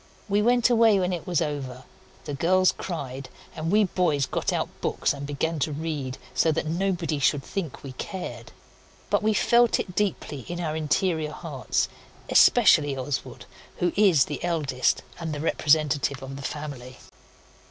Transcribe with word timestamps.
We 0.27 0.41
went 0.41 0.71
away 0.71 0.99
when 0.99 1.13
it 1.13 1.27
was 1.27 1.43
over. 1.43 1.83
The 2.25 2.33
girls 2.33 2.71
cried, 2.71 3.29
and 3.55 3.69
we 3.71 3.83
boys 3.83 4.25
got 4.25 4.51
out 4.51 4.67
books 4.81 5.13
and 5.13 5.27
began 5.27 5.59
to 5.59 5.71
read, 5.71 6.17
so 6.33 6.51
that 6.53 6.65
nobody 6.65 7.19
should 7.19 7.43
think 7.43 7.83
we 7.83 7.91
cared. 7.91 8.51
But 9.11 9.21
we 9.21 9.35
felt 9.35 9.79
it 9.79 9.93
deeply 9.95 10.39
in 10.47 10.59
our 10.59 10.75
interior 10.75 11.31
hearts, 11.33 11.87
especially 12.31 12.97
Oswald, 12.97 13.45
who 13.77 13.93
is 13.95 14.25
the 14.25 14.43
eldest 14.43 15.03
and 15.19 15.33
the 15.35 15.39
representative 15.39 16.23
of 16.23 16.35
the 16.35 16.41
family. 16.41 16.97